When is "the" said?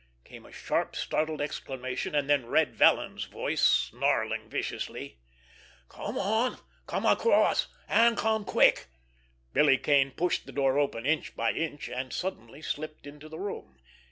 10.47-10.51, 13.29-13.37